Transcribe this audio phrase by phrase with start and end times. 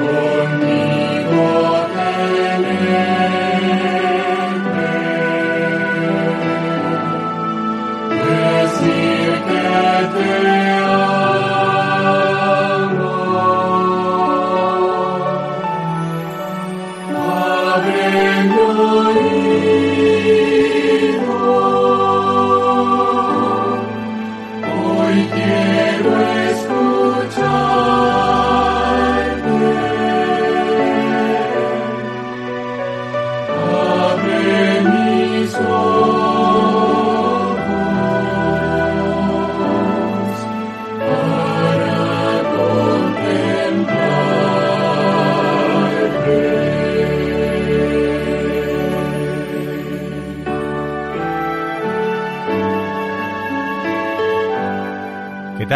[0.00, 0.27] Lord.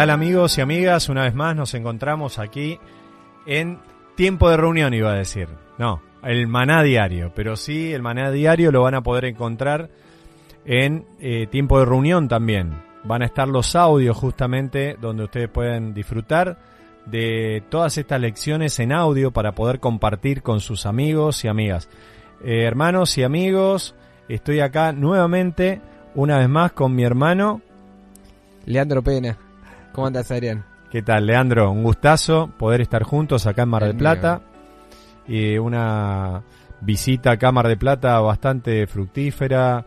[0.09, 1.09] Amigos y amigas?
[1.09, 2.79] Una vez más nos encontramos aquí
[3.45, 3.79] en
[4.15, 5.47] tiempo de reunión, iba a decir.
[5.77, 9.89] No, el maná diario, pero sí, el maná diario lo van a poder encontrar
[10.65, 12.81] en eh, tiempo de reunión también.
[13.03, 16.57] Van a estar los audios justamente donde ustedes pueden disfrutar
[17.05, 21.89] de todas estas lecciones en audio para poder compartir con sus amigos y amigas.
[22.43, 23.95] Eh, hermanos y amigos,
[24.29, 25.81] estoy acá nuevamente,
[26.15, 27.61] una vez más, con mi hermano.
[28.65, 29.37] Leandro Pena.
[29.93, 30.65] ¿Cómo andas, Adrián?
[30.89, 31.71] ¿Qué tal, Leandro?
[31.71, 34.41] Un gustazo poder estar juntos acá en Mar del Plata.
[35.27, 36.41] Y una
[36.81, 39.85] visita acá a Mar del Plata bastante fructífera.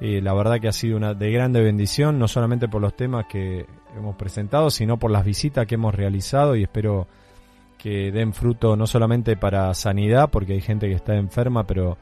[0.00, 3.26] Y la verdad que ha sido una de grande bendición, no solamente por los temas
[3.26, 7.08] que hemos presentado, sino por las visitas que hemos realizado y espero
[7.78, 11.98] que den fruto no solamente para sanidad, porque hay gente que está enferma, pero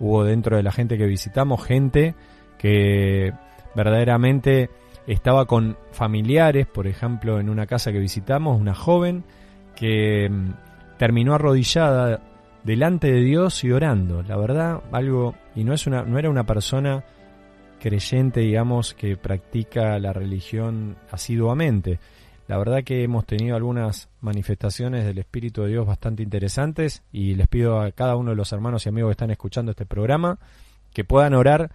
[0.00, 2.14] hubo dentro de la gente que visitamos gente
[2.58, 3.34] que
[3.74, 4.70] verdaderamente
[5.06, 9.24] estaba con familiares, por ejemplo, en una casa que visitamos, una joven
[9.76, 12.20] que mm, terminó arrodillada
[12.62, 14.22] delante de Dios y orando.
[14.22, 17.04] La verdad, algo y no es una no era una persona
[17.80, 21.98] creyente, digamos, que practica la religión asiduamente.
[22.46, 27.46] La verdad que hemos tenido algunas manifestaciones del Espíritu de Dios bastante interesantes y les
[27.48, 30.38] pido a cada uno de los hermanos y amigos que están escuchando este programa
[30.92, 31.70] que puedan orar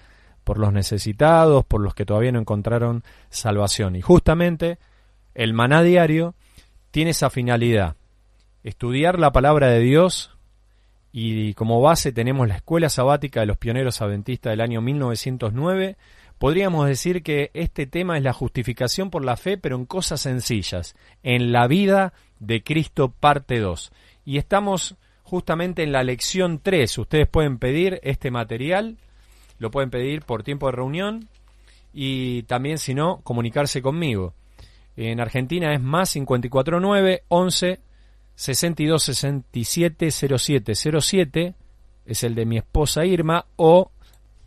[0.49, 3.95] por los necesitados, por los que todavía no encontraron salvación.
[3.95, 4.79] Y justamente
[5.35, 6.33] el maná diario
[6.89, 7.97] tiene esa finalidad,
[8.63, 10.35] estudiar la palabra de Dios
[11.11, 15.97] y como base tenemos la escuela sabática de los pioneros adventistas del año 1909.
[16.39, 20.95] Podríamos decir que este tema es la justificación por la fe, pero en cosas sencillas,
[21.21, 23.91] en la vida de Cristo parte 2.
[24.25, 26.97] Y estamos justamente en la lección 3.
[26.97, 28.97] Ustedes pueden pedir este material
[29.59, 31.29] lo pueden pedir por tiempo de reunión
[31.93, 34.33] y también, si no, comunicarse conmigo.
[34.95, 37.79] En Argentina es más 549 11
[38.35, 41.55] 62 67 07 07,
[42.05, 43.91] es el de mi esposa Irma, o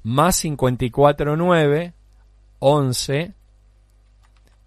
[0.02, 1.92] más 549
[2.58, 3.34] 11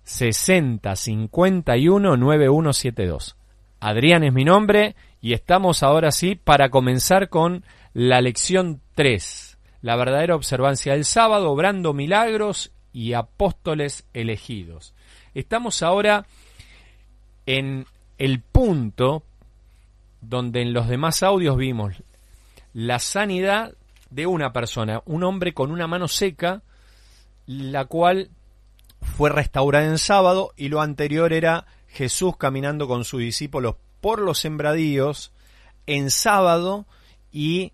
[0.04, 3.36] 60 51 9172.
[3.80, 7.64] Adrián es mi nombre y estamos ahora sí para comenzar con
[7.94, 9.45] la lección 3
[9.85, 14.96] la verdadera observancia del sábado, obrando milagros y apóstoles elegidos.
[15.35, 16.25] Estamos ahora
[17.46, 17.85] en
[18.18, 19.22] el punto
[20.22, 22.02] donde en los demás audios vimos
[22.73, 23.76] la sanidad
[24.09, 26.64] de una persona, un hombre con una mano seca,
[27.46, 28.31] la cual
[29.02, 34.40] fue restaurada en sábado y lo anterior era Jesús caminando con sus discípulos por los
[34.40, 35.31] sembradíos
[35.85, 36.88] en sábado
[37.31, 37.72] y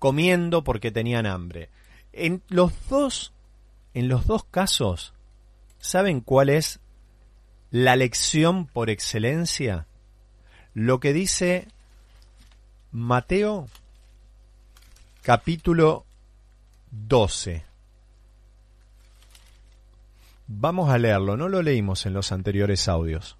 [0.00, 1.68] comiendo porque tenían hambre.
[2.12, 3.32] En los dos,
[3.94, 5.14] en los dos casos,
[5.78, 6.80] ¿saben cuál es
[7.70, 9.86] la lección por excelencia?
[10.74, 11.68] Lo que dice
[12.90, 13.68] Mateo
[15.22, 16.06] capítulo
[16.90, 17.64] 12.
[20.48, 23.36] Vamos a leerlo, no lo leímos en los anteriores audios.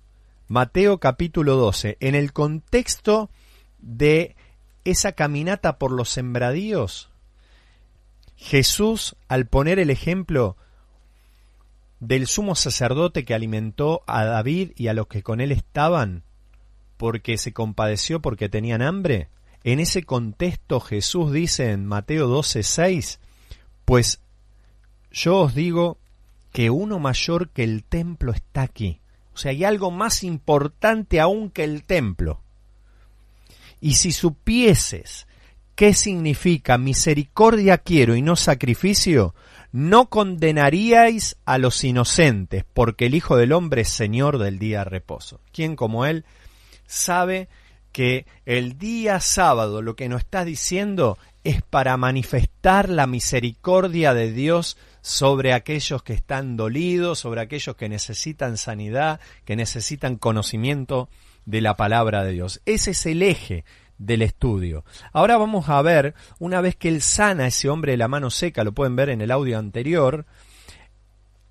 [0.47, 3.31] Mateo capítulo 12, en el contexto
[3.79, 4.37] de
[4.85, 7.11] esa caminata por los sembradíos,
[8.37, 10.57] Jesús, al poner el ejemplo
[12.01, 16.23] del sumo sacerdote que alimentó a David y a los que con él estaban,
[16.97, 19.29] porque se compadeció porque tenían hambre,
[19.63, 23.19] en ese contexto Jesús dice en Mateo 12:6,
[23.85, 24.23] pues
[25.11, 25.99] yo os digo
[26.53, 29.01] que uno mayor que el templo está aquí.
[29.35, 32.43] O sea, hay algo más importante aún que el templo.
[33.81, 35.27] Y si supieses
[35.75, 39.35] qué significa misericordia quiero y no sacrificio,
[39.73, 44.85] no condenaríais a los inocentes, porque el Hijo del Hombre es Señor del día de
[44.85, 45.41] reposo.
[45.53, 46.25] ¿Quién como Él
[46.87, 47.49] sabe
[47.93, 54.33] que el día sábado lo que nos está diciendo es para manifestar la misericordia de
[54.33, 61.09] Dios sobre aquellos que están dolidos, sobre aquellos que necesitan sanidad, que necesitan conocimiento
[61.51, 62.63] de la palabra de Dios.
[62.65, 63.65] Ese es el eje
[63.99, 64.85] del estudio.
[65.13, 68.31] Ahora vamos a ver, una vez que él sana a ese hombre de la mano
[68.31, 70.25] seca, lo pueden ver en el audio anterior,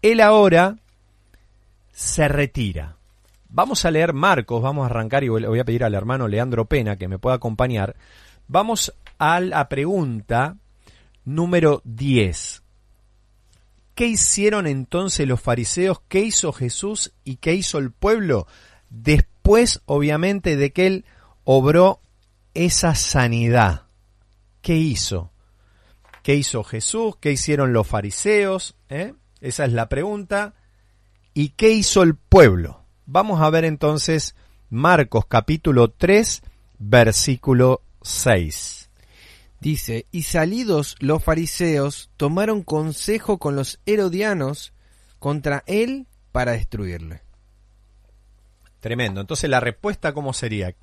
[0.02, 0.78] él ahora
[1.92, 2.96] se retira.
[3.50, 6.96] Vamos a leer Marcos, vamos a arrancar y voy a pedir al hermano Leandro Pena
[6.96, 7.96] que me pueda acompañar.
[8.48, 10.56] Vamos a la pregunta
[11.26, 12.64] número 10.
[13.96, 16.00] ¿Qué hicieron entonces los fariseos?
[16.08, 18.48] ¿Qué hizo Jesús y qué hizo el pueblo?
[18.90, 19.29] Después,
[19.86, 21.06] obviamente, de que él
[21.44, 22.02] obró
[22.54, 23.84] esa sanidad.
[24.62, 25.32] ¿Qué hizo?
[26.22, 27.16] ¿Qué hizo Jesús?
[27.20, 28.76] ¿Qué hicieron los fariseos?
[28.90, 29.14] ¿Eh?
[29.42, 30.54] Esa es la pregunta.
[31.34, 32.84] ¿Y qué hizo el pueblo?
[33.08, 34.36] Vamos a ver entonces
[34.70, 36.44] Marcos capítulo 3,
[36.78, 38.90] versículo 6.
[39.60, 44.74] Dice, y salidos los fariseos tomaron consejo con los herodianos
[45.18, 47.29] contra él para destruirle.
[48.80, 49.22] Tremendo.
[49.22, 50.74] Entonces la respuesta cómo sería?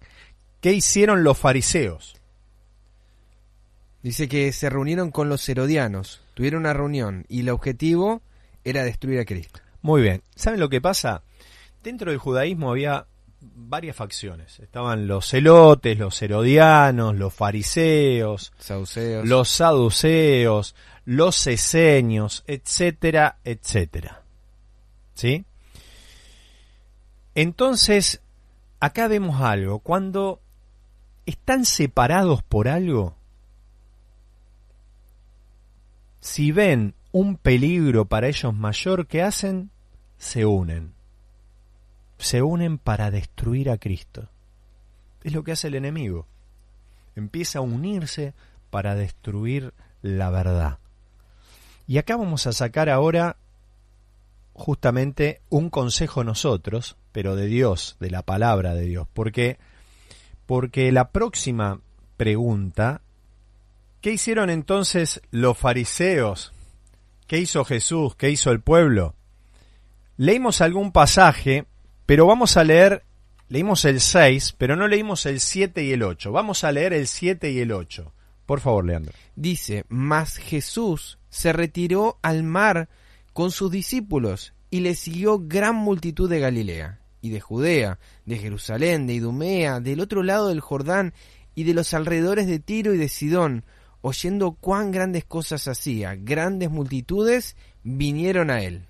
[0.61, 2.17] ¿Qué hicieron los fariseos?
[4.03, 8.23] Dice que se reunieron con los herodianos, tuvieron una reunión y el objetivo
[8.65, 9.61] era destruir a Cristo.
[9.83, 10.23] Muy bien.
[10.35, 11.23] ¿Saben lo que pasa?
[11.83, 13.07] Dentro del judaísmo había
[13.41, 14.59] varias facciones.
[14.61, 18.53] Estaban los celotes, los herodianos, los fariseos,
[19.25, 24.23] los saduceos, los esenios, etcétera, etcétera.
[25.15, 25.45] ¿Sí?
[27.37, 28.21] Entonces,
[28.81, 29.79] acá vemos algo.
[29.79, 30.41] Cuando
[31.25, 33.15] están separados por algo,
[36.19, 39.71] si ven un peligro para ellos mayor, ¿qué hacen?
[40.19, 40.97] Se unen
[42.19, 44.29] se unen para destruir a Cristo.
[45.23, 46.27] Es lo que hace el enemigo.
[47.15, 48.35] Empieza a unirse
[48.71, 50.79] para destruir la verdad.
[51.87, 53.37] Y acá vamos a sacar ahora
[54.57, 59.59] justamente un consejo nosotros, pero de Dios, de la palabra de Dios, porque
[60.47, 61.81] porque la próxima
[62.17, 63.03] pregunta,
[64.01, 66.53] ¿qué hicieron entonces los fariseos?
[67.27, 68.15] ¿Qué hizo Jesús?
[68.17, 69.15] ¿Qué hizo el pueblo?
[70.17, 71.67] Leímos algún pasaje
[72.07, 73.03] pero vamos a leer,
[73.49, 76.31] leímos el 6, pero no leímos el 7 y el 8.
[76.31, 78.13] Vamos a leer el 7 y el 8.
[78.47, 79.13] Por favor, Leandro.
[79.35, 82.89] Dice, mas Jesús se retiró al mar
[83.37, 89.07] con sus discípulos y le siguió gran multitud de Galilea y de Judea, de Jerusalén,
[89.07, 91.13] de Idumea, del otro lado del Jordán
[91.55, 93.65] y de los alrededores de Tiro y de Sidón,
[94.01, 98.87] oyendo cuán grandes cosas hacía, grandes multitudes vinieron a él.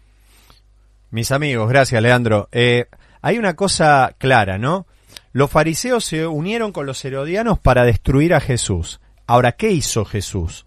[1.11, 2.49] Mis amigos, gracias Leandro.
[2.53, 2.87] Eh,
[3.23, 4.87] hay una cosa clara, ¿no?
[5.33, 9.01] Los fariseos se unieron con los herodianos para destruir a Jesús.
[9.27, 10.67] Ahora, ¿qué hizo Jesús?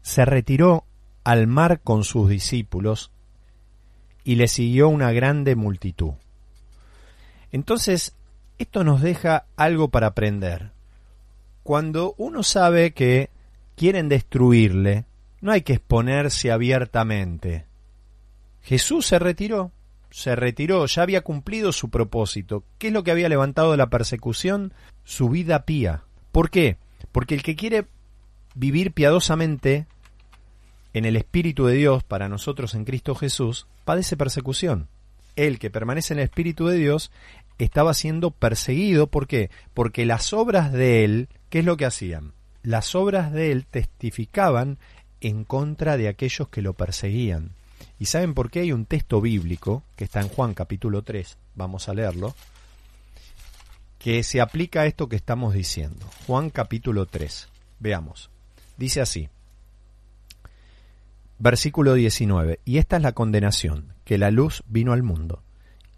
[0.00, 0.86] Se retiró
[1.24, 3.10] al mar con sus discípulos
[4.24, 6.12] y le siguió una grande multitud.
[7.50, 8.14] Entonces,
[8.58, 10.72] esto nos deja algo para aprender.
[11.62, 13.30] Cuando uno sabe que
[13.76, 15.04] quieren destruirle,
[15.40, 17.66] no hay que exponerse abiertamente.
[18.62, 19.72] Jesús se retiró
[20.12, 22.64] se retiró, ya había cumplido su propósito.
[22.78, 24.74] ¿Qué es lo que había levantado la persecución?
[25.04, 26.04] Su vida pía.
[26.30, 26.76] ¿Por qué?
[27.10, 27.86] Porque el que quiere
[28.54, 29.86] vivir piadosamente
[30.94, 34.88] en el Espíritu de Dios para nosotros en Cristo Jesús, padece persecución.
[35.36, 37.10] El que permanece en el Espíritu de Dios
[37.58, 39.06] estaba siendo perseguido.
[39.06, 39.50] ¿Por qué?
[39.74, 42.32] Porque las obras de él, ¿qué es lo que hacían?
[42.62, 44.78] Las obras de él testificaban
[45.20, 47.52] en contra de aquellos que lo perseguían.
[47.98, 51.38] ¿Y saben por qué hay un texto bíblico que está en Juan capítulo 3?
[51.54, 52.34] Vamos a leerlo.
[53.98, 56.04] Que se aplica a esto que estamos diciendo.
[56.26, 57.48] Juan capítulo 3.
[57.78, 58.30] Veamos.
[58.76, 59.28] Dice así.
[61.42, 62.60] Versículo 19.
[62.64, 65.42] Y esta es la condenación, que la luz vino al mundo.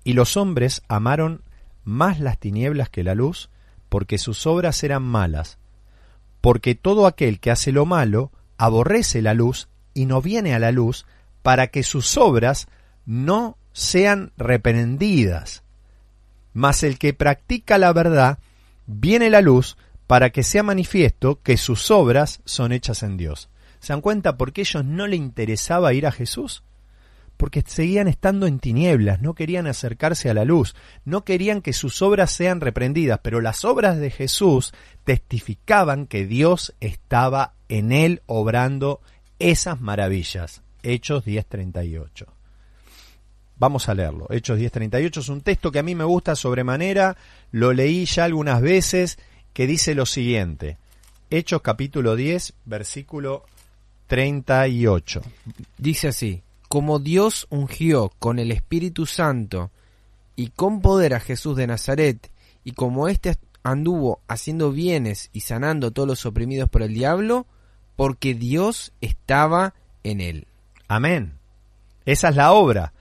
[0.02, 1.42] Y los hombres amaron
[1.84, 3.50] más las tinieblas que la luz,
[3.90, 5.58] porque sus obras eran malas.
[6.40, 10.72] Porque todo aquel que hace lo malo aborrece la luz y no viene a la
[10.72, 11.04] luz
[11.42, 12.66] para que sus obras
[13.04, 15.62] no sean reprendidas.
[16.54, 18.38] Mas el que practica la verdad
[18.86, 23.50] viene la luz para que sea manifiesto que sus obras son hechas en Dios.
[23.84, 26.62] ¿Se dan cuenta por qué ellos no le interesaba ir a Jesús?
[27.36, 30.74] Porque seguían estando en tinieblas, no querían acercarse a la luz,
[31.04, 34.72] no querían que sus obras sean reprendidas, pero las obras de Jesús
[35.04, 39.02] testificaban que Dios estaba en él obrando
[39.38, 40.62] esas maravillas.
[40.82, 42.24] Hechos 10:38.
[43.58, 44.28] Vamos a leerlo.
[44.30, 47.18] Hechos 10:38 es un texto que a mí me gusta sobremanera,
[47.50, 49.18] lo leí ya algunas veces,
[49.52, 50.78] que dice lo siguiente.
[51.28, 53.44] Hechos capítulo 10, versículo
[54.06, 55.22] 38.
[55.78, 59.70] Dice así, como Dios ungió con el Espíritu Santo
[60.36, 62.30] y con poder a Jesús de Nazaret,
[62.64, 67.46] y como éste anduvo haciendo bienes y sanando a todos los oprimidos por el diablo,
[67.96, 70.46] porque Dios estaba en él.
[70.88, 71.34] Amén.
[72.04, 72.92] Esa es la obra.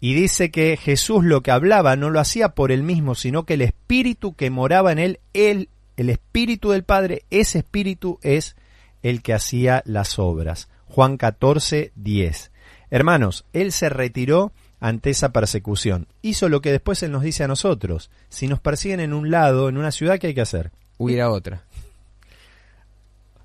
[0.00, 3.54] Y dice que Jesús lo que hablaba no lo hacía por él mismo, sino que
[3.54, 8.56] el espíritu que moraba en él, él, el espíritu del Padre, ese espíritu es
[9.04, 10.68] el que hacía las obras.
[10.86, 12.50] Juan 14, 10.
[12.90, 16.08] Hermanos, él se retiró ante esa persecución.
[16.22, 18.10] Hizo lo que después él nos dice a nosotros.
[18.30, 20.72] Si nos persiguen en un lado, en una ciudad, ¿qué hay que hacer?
[20.96, 21.64] Huir a otra.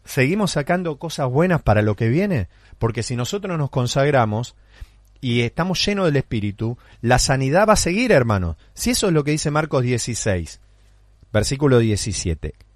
[0.06, 2.48] ¿Seguimos sacando cosas buenas para lo que viene?
[2.78, 4.56] Porque si nosotros nos consagramos
[5.20, 8.58] y estamos llenos del Espíritu, la sanidad va a seguir, hermano.
[8.74, 10.62] Si eso es lo que dice Marcos 16,
[11.34, 12.69] versículo 17.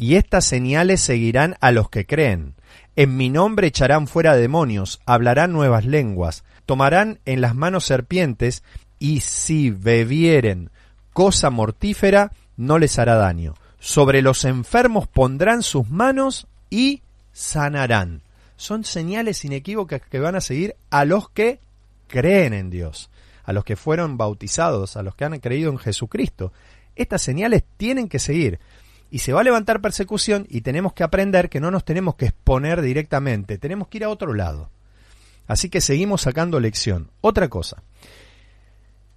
[0.00, 2.54] Y estas señales seguirán a los que creen.
[2.96, 8.62] En mi nombre echarán fuera demonios, hablarán nuevas lenguas, tomarán en las manos serpientes,
[8.98, 10.70] y si bebieren
[11.12, 13.52] cosa mortífera, no les hará daño.
[13.78, 17.02] Sobre los enfermos pondrán sus manos y
[17.34, 18.22] sanarán.
[18.56, 21.60] Son señales inequívocas que van a seguir a los que
[22.08, 23.10] creen en Dios,
[23.44, 26.54] a los que fueron bautizados, a los que han creído en Jesucristo.
[26.96, 28.60] Estas señales tienen que seguir.
[29.10, 32.26] Y se va a levantar persecución y tenemos que aprender que no nos tenemos que
[32.26, 34.70] exponer directamente, tenemos que ir a otro lado.
[35.46, 37.10] Así que seguimos sacando lección.
[37.20, 37.82] Otra cosa.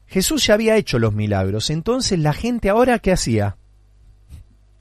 [0.07, 3.57] Jesús ya había hecho los milagros, entonces la gente ahora ¿qué hacía?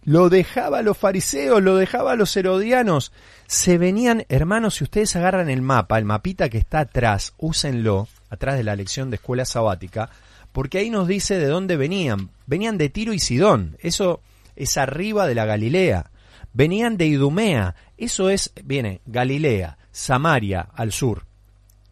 [0.05, 3.13] Lo dejaba a los fariseos, lo dejaba a los herodianos.
[3.47, 8.57] Se venían, hermanos, si ustedes agarran el mapa, el mapita que está atrás, úsenlo, atrás
[8.57, 10.11] de la lección de escuela sabática,
[10.53, 12.31] porque ahí nos dice de dónde venían.
[12.47, 14.21] Venían de Tiro y Sidón, eso
[14.57, 16.11] es arriba de la Galilea.
[16.53, 21.27] Venían de Idumea, eso es, viene, Galilea, Samaria, al sur.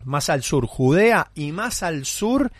[0.05, 2.52] Más al sur, Judea, y más al sur,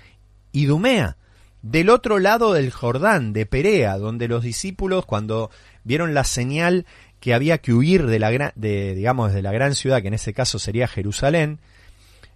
[0.53, 1.17] Idumea
[1.63, 5.51] del otro lado del Jordán, de Perea, donde los discípulos, cuando
[5.85, 6.87] vieron la señal
[7.21, 10.15] que había que huir de la gran, de, digamos, de la gran ciudad, que en
[10.15, 11.59] ese caso sería Jerusalén,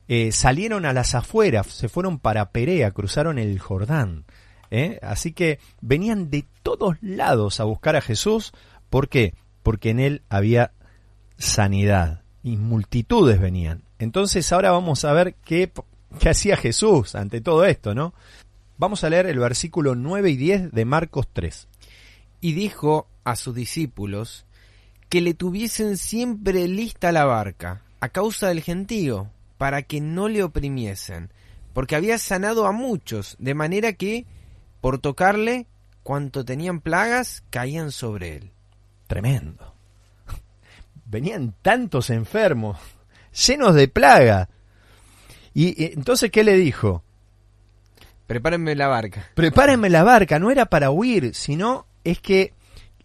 [0.08, 4.24] eh, salieron a las afueras, se fueron para Perea, cruzaron el Jordán.
[4.74, 4.98] ¿Eh?
[5.02, 8.52] Así que venían de todos lados a buscar a Jesús.
[8.90, 9.34] ¿Por qué?
[9.62, 10.72] Porque en él había
[11.38, 13.82] sanidad y multitudes venían.
[13.98, 15.70] Entonces ahora vamos a ver qué,
[16.18, 18.14] qué hacía Jesús ante todo esto, ¿no?
[18.76, 21.68] Vamos a leer el versículo 9 y 10 de Marcos 3.
[22.40, 24.44] Y dijo a sus discípulos
[25.08, 30.42] que le tuviesen siempre lista la barca a causa del gentío, para que no le
[30.42, 31.30] oprimiesen,
[31.72, 34.26] porque había sanado a muchos, de manera que,
[34.84, 35.66] por tocarle,
[36.02, 38.50] cuanto tenían plagas, caían sobre él.
[39.06, 39.74] Tremendo.
[41.06, 42.78] Venían tantos enfermos,
[43.46, 44.50] llenos de plaga.
[45.54, 47.02] Y entonces, ¿qué le dijo?
[48.26, 49.30] Prepárenme la barca.
[49.34, 52.52] Prepárenme la barca, no era para huir, sino es que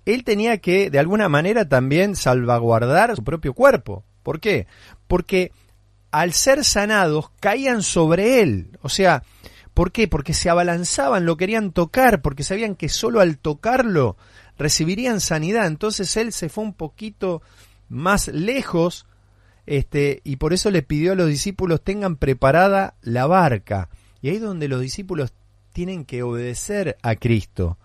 [0.04, 4.04] él tenía que, de alguna manera, también salvaguardar su propio cuerpo.
[4.22, 4.68] ¿Por qué?
[5.08, 5.54] Porque
[6.12, 8.78] al ser sanados caían sobre él.
[8.82, 9.24] O sea,
[9.74, 10.08] ¿por qué?
[10.08, 14.18] Porque se abalanzaban, lo querían tocar, porque sabían que solo al tocarlo
[14.58, 15.68] recibirían sanidad.
[15.68, 17.42] Entonces él se fue un poquito
[17.88, 19.06] más lejos
[19.70, 23.90] este, y por eso le pidió a los discípulos tengan preparada la barca.
[24.20, 25.32] Y ahí es donde los discípulos
[25.74, 27.78] tienen que obedecer a Cristo.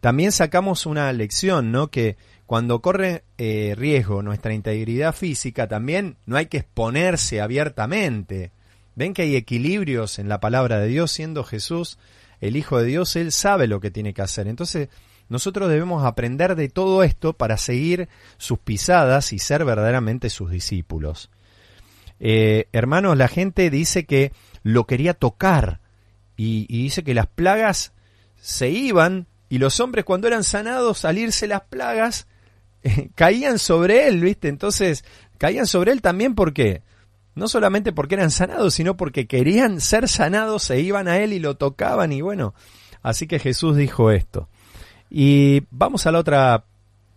[0.00, 1.88] También sacamos una lección, ¿no?
[1.88, 8.52] Que cuando corre eh, riesgo nuestra integridad física, también no hay que exponerse abiertamente.
[9.00, 11.96] Ven que hay equilibrios en la palabra de Dios, siendo Jesús
[12.42, 14.46] el Hijo de Dios, Él sabe lo que tiene que hacer.
[14.46, 14.90] Entonces,
[15.30, 21.30] nosotros debemos aprender de todo esto para seguir sus pisadas y ser verdaderamente sus discípulos.
[22.18, 25.80] Eh, hermanos, la gente dice que lo quería tocar
[26.36, 27.94] y, dice que las plagas
[28.38, 32.26] se iban Y los hombres cuando eran sanados, al irse las plagas,
[33.14, 34.48] caían sobre él, ¿viste?
[34.48, 35.06] Entonces,
[35.38, 36.82] caían sobre él también porque,
[37.34, 41.38] no solamente porque eran sanados, sino porque querían ser sanados, se iban a él y
[41.38, 42.54] lo tocaban y bueno,
[43.02, 44.48] así que Jesús dijo esto.
[45.08, 46.64] Y vamos a la otra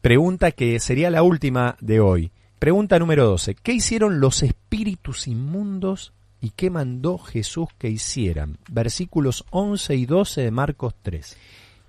[0.01, 2.31] pregunta que sería la última de hoy.
[2.59, 3.55] Pregunta número 12.
[3.55, 8.57] ¿Qué hicieron los espíritus inmundos y qué mandó Jesús que hicieran?
[8.69, 11.37] Versículos 11 y 12 de Marcos 3.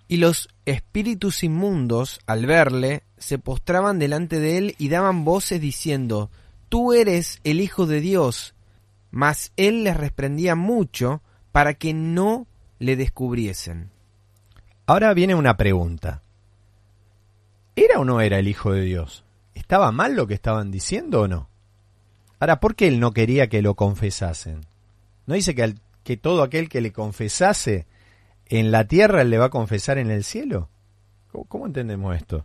[0.08, 6.30] Y los espíritus inmundos, al verle, se postraban delante de él y daban voces diciendo,
[6.74, 8.56] Tú eres el Hijo de Dios.
[9.12, 12.48] Mas él les reprendía mucho para que no
[12.80, 13.92] le descubriesen.
[14.84, 16.22] Ahora viene una pregunta.
[17.76, 19.24] ¿Era o no era el Hijo de Dios?
[19.54, 21.48] ¿Estaba mal lo que estaban diciendo o no?
[22.40, 24.62] Ahora, ¿por qué él no quería que lo confesasen?
[25.26, 27.86] ¿No dice que, que todo aquel que le confesase
[28.46, 30.68] en la tierra le va a confesar en el cielo?
[31.46, 32.44] ¿Cómo, entendemos esto?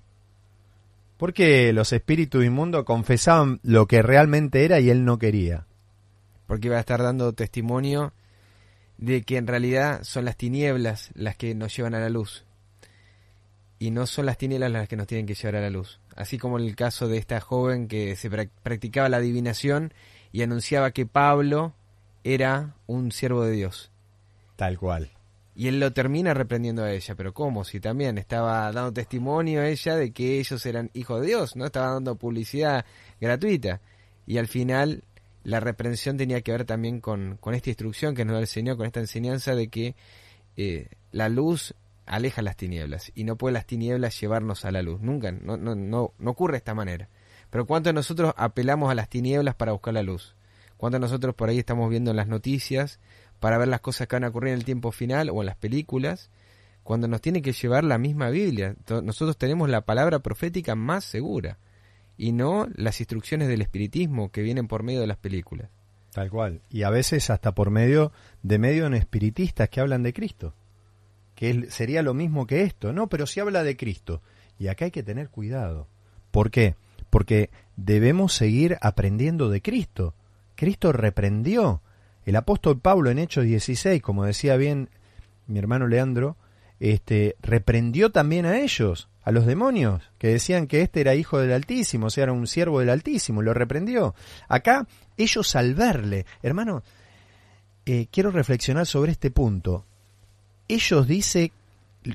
[1.20, 5.68] Porque los espíritus inmundos confesaban lo que realmente era y él no quería.
[6.48, 8.14] Porque iba a estar dando testimonio
[8.98, 12.46] de que en realidad son las tinieblas las que nos llevan a la luz.
[13.80, 16.00] Y no son las tinieblas las que nos tienen que llevar a la luz.
[16.16, 19.94] Así como en el caso de esta joven que se practicaba la adivinación
[20.32, 21.74] y anunciaba que Pablo
[22.24, 23.92] era un siervo de Dios.
[24.56, 25.12] Tal cual.
[25.56, 27.66] Y él lo termina reprendiendo a ella, pero ¿cómo?
[27.66, 31.66] Si también estaba dando testimonio a ella de que ellos eran hijos de Dios, ¿no?
[31.66, 32.86] Estaba dando publicidad
[33.20, 33.82] gratuita.
[34.26, 35.04] Y al final
[35.44, 38.78] la reprensión tenía que ver también con, con esta instrucción que nos da el Señor,
[38.78, 39.96] con esta enseñanza de que
[40.56, 41.74] eh, la luz
[42.06, 45.02] aleja las tinieblas y no puede las tinieblas llevarnos a la luz.
[45.02, 47.10] Nunca, no, no, no, no ocurre de esta manera.
[47.50, 50.36] Pero ¿cuánto nosotros apelamos a las tinieblas para buscar la luz?
[50.78, 53.00] ¿Cuánto nosotros por ahí estamos viendo en las noticias
[53.40, 55.56] para ver las cosas que van a ocurrir en el tiempo final o en las
[55.56, 56.30] películas,
[56.84, 58.76] cuando nos tiene que llevar la misma Biblia.
[59.04, 61.58] Nosotros tenemos la palabra profética más segura
[62.18, 65.70] y no las instrucciones del espiritismo que vienen por medio de las películas.
[66.12, 66.62] Tal cual.
[66.70, 68.12] Y a veces hasta por medio
[68.44, 70.54] de medio en espiritistas que hablan de Cristo.
[71.36, 72.92] Que sería lo mismo que esto.
[72.92, 74.22] No, pero si habla de Cristo.
[74.58, 75.88] Y acá hay que tener cuidado.
[76.32, 76.76] ¿Por qué?
[77.10, 80.16] Porque debemos seguir aprendiendo de Cristo.
[80.56, 81.82] Cristo reprendió
[82.30, 84.90] el apóstol Pablo en Hechos 16, como decía bien
[85.48, 86.38] mi hermano Leandro,
[86.80, 91.52] este, reprendió también a ellos, a los demonios, que decían que este era hijo del
[91.52, 94.14] Altísimo, o sea, era un siervo del Altísimo, lo reprendió.
[94.48, 94.88] Acá,
[95.18, 96.84] ellos al verle, hermano,
[97.88, 99.86] eh, quiero reflexionar sobre este punto.
[100.68, 101.52] Ellos dicen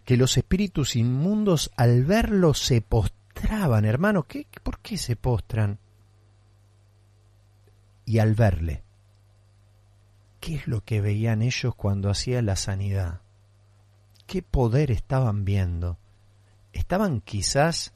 [0.04, 4.22] que los espíritus inmundos al verlo se postraban, hermano.
[4.22, 5.78] ¿Qué, ¿Por qué se postran?
[8.06, 8.84] Y al verle.
[10.44, 13.22] ¿Qué es lo que veían ellos cuando hacía la sanidad?
[14.26, 15.96] ¿Qué poder estaban viendo?
[16.74, 17.94] ¿Estaban quizás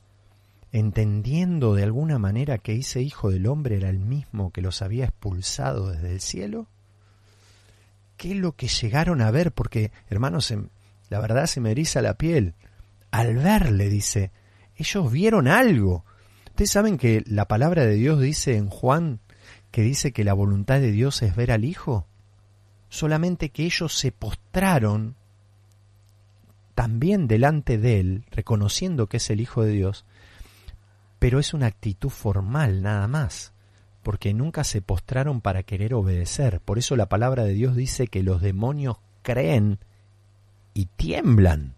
[0.73, 5.05] entendiendo de alguna manera que ese Hijo del Hombre era el mismo que los había
[5.05, 6.69] expulsado desde el cielo?
[8.17, 9.53] ¿Qué es lo que llegaron a ver?
[9.53, 10.51] Porque, hermanos,
[11.11, 12.55] la verdad se me eriza la piel.
[13.11, 14.31] Al verle, dice,
[14.75, 16.03] ellos vieron algo.
[16.47, 19.21] Ustedes saben que la palabra de Dios dice en Juan
[19.71, 22.07] que dice que la voluntad de Dios es ver al Hijo
[22.89, 25.17] solamente que ellos se postraron
[26.75, 30.05] también delante de él, reconociendo que es el Hijo de Dios,
[31.19, 33.53] pero es una actitud formal nada más,
[34.03, 36.61] porque nunca se postraron para querer obedecer.
[36.61, 39.81] Por eso la palabra de Dios dice que los demonios creen
[40.73, 41.75] y tiemblan.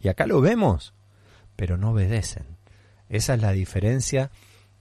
[0.00, 0.92] Y acá lo vemos,
[1.56, 2.44] pero no obedecen.
[3.08, 4.30] Esa es la diferencia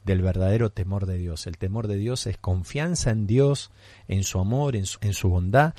[0.04, 1.48] del verdadero temor de Dios.
[1.48, 3.72] El temor de Dios es confianza en Dios,
[4.08, 5.74] en su amor, en su, bondad,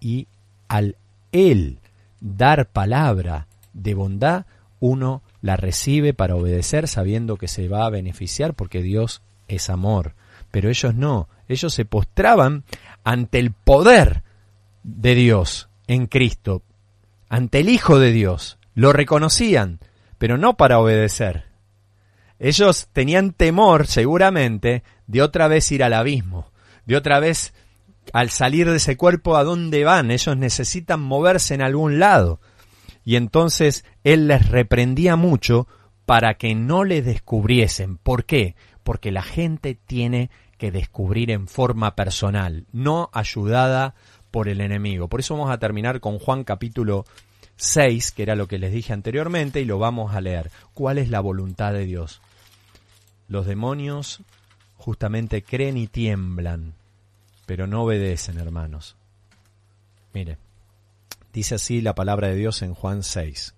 [0.00, 0.28] y
[0.68, 0.96] al
[1.32, 1.78] Él
[2.20, 4.46] dar palabra de bondad,
[4.80, 10.14] uno la recibe para obedecer sabiendo que se va a beneficiar porque Dios es amor.
[10.50, 12.64] Pero ellos no, ellos se postraban
[13.04, 14.22] ante el poder
[14.82, 16.62] de Dios en Cristo,
[17.28, 19.80] ante el Hijo de Dios, lo reconocían,
[20.18, 21.44] pero no para obedecer,
[22.38, 26.50] ellos tenían temor, seguramente, de otra vez ir al abismo,
[26.84, 27.54] de otra vez
[28.12, 30.10] al salir de ese cuerpo a dónde van.
[30.10, 32.40] Ellos necesitan moverse en algún lado.
[33.04, 35.66] Y entonces él les reprendía mucho
[36.04, 37.96] para que no le descubriesen.
[37.98, 38.54] ¿Por qué?
[38.82, 43.94] Porque la gente tiene que descubrir en forma personal, no ayudada
[44.30, 45.08] por el enemigo.
[45.08, 47.04] Por eso vamos a terminar con Juan capítulo
[47.56, 50.50] 6, que era lo que les dije anteriormente, y lo vamos a leer.
[50.74, 52.20] ¿Cuál es la voluntad de Dios?
[53.28, 54.22] Los demonios
[54.76, 56.74] justamente creen y tiemblan,
[57.46, 58.96] pero no obedecen, hermanos.
[60.12, 60.38] Mire,
[61.32, 63.54] dice así la palabra de Dios en Juan 6.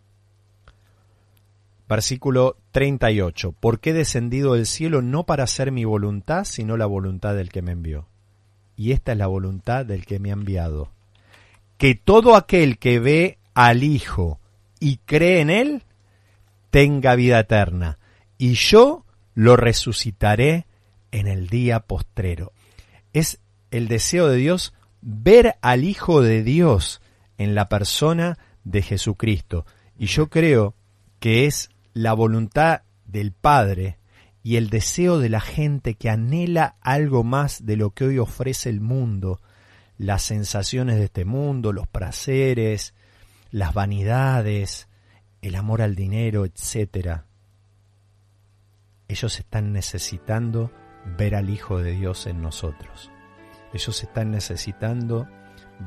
[1.88, 3.54] Versículo 38.
[3.58, 7.62] Porque he descendido del cielo no para hacer mi voluntad, sino la voluntad del que
[7.62, 8.08] me envió.
[8.76, 10.90] Y esta es la voluntad del que me ha enviado.
[11.78, 14.38] Que todo aquel que ve al Hijo
[14.80, 15.82] y cree en Él,
[16.70, 17.98] tenga vida eterna.
[18.36, 19.04] Y yo
[19.38, 20.66] lo resucitaré
[21.12, 22.52] en el día postrero.
[23.12, 23.38] Es
[23.70, 27.00] el deseo de Dios ver al Hijo de Dios
[27.36, 29.64] en la persona de Jesucristo.
[29.96, 30.74] Y yo creo
[31.20, 33.98] que es la voluntad del Padre
[34.42, 38.70] y el deseo de la gente que anhela algo más de lo que hoy ofrece
[38.70, 39.40] el mundo,
[39.98, 42.92] las sensaciones de este mundo, los placeres,
[43.52, 44.88] las vanidades,
[45.42, 47.27] el amor al dinero, etc.
[49.08, 50.70] Ellos están necesitando
[51.16, 53.10] ver al Hijo de Dios en nosotros.
[53.72, 55.26] Ellos están necesitando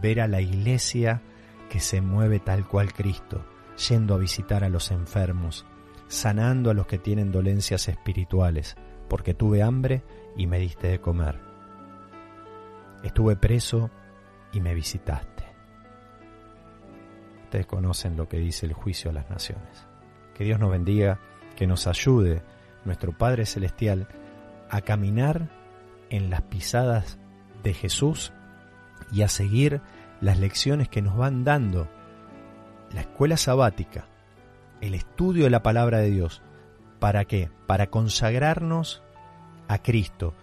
[0.01, 1.21] ver a la iglesia
[1.69, 3.45] que se mueve tal cual Cristo,
[3.89, 5.67] yendo a visitar a los enfermos,
[6.07, 8.75] sanando a los que tienen dolencias espirituales,
[9.07, 10.03] porque tuve hambre
[10.35, 11.39] y me diste de comer.
[13.03, 13.91] Estuve preso
[14.51, 15.43] y me visitaste.
[17.43, 19.85] Ustedes conocen lo que dice el juicio a las naciones.
[20.33, 21.19] Que Dios nos bendiga,
[21.55, 22.41] que nos ayude,
[22.85, 24.07] nuestro Padre Celestial,
[24.69, 25.49] a caminar
[26.09, 27.17] en las pisadas
[27.63, 28.33] de Jesús
[29.11, 29.81] y a seguir
[30.19, 31.87] las lecciones que nos van dando
[32.93, 34.05] la escuela sabática,
[34.81, 36.41] el estudio de la palabra de Dios.
[36.99, 37.49] ¿Para qué?
[37.67, 39.01] Para consagrarnos
[39.67, 40.33] a Cristo,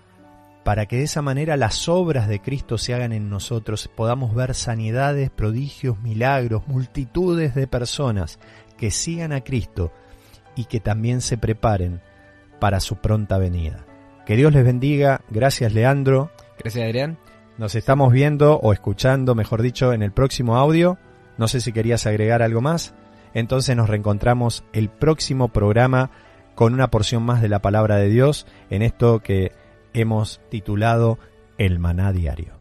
[0.64, 4.54] para que de esa manera las obras de Cristo se hagan en nosotros, podamos ver
[4.54, 8.38] sanidades, prodigios, milagros, multitudes de personas
[8.76, 9.92] que sigan a Cristo
[10.56, 12.00] y que también se preparen
[12.58, 13.84] para su pronta venida.
[14.26, 15.22] Que Dios les bendiga.
[15.30, 16.30] Gracias Leandro.
[16.58, 17.18] Gracias Adrián.
[17.56, 20.98] Nos estamos viendo o escuchando, mejor dicho, en el próximo audio.
[21.38, 22.94] No sé si querías agregar algo más.
[23.34, 26.10] Entonces nos reencontramos el próximo programa
[26.54, 29.52] con una porción más de la palabra de Dios en esto que
[29.92, 31.18] hemos titulado
[31.56, 32.58] El Maná Diario.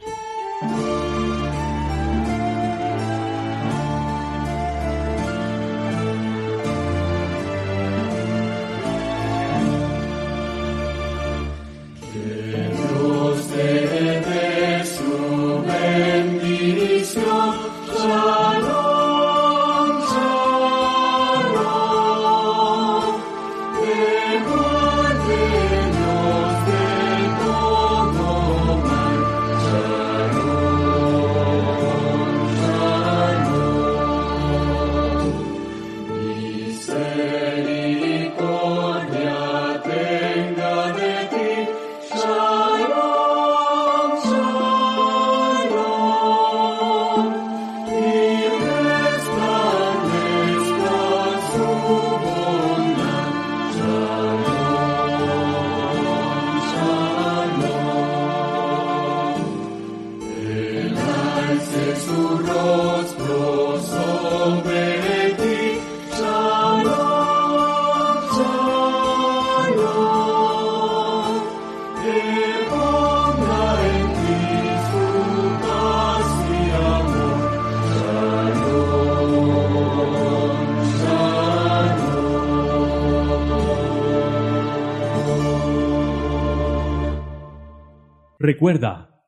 [88.40, 89.07] Recuerda,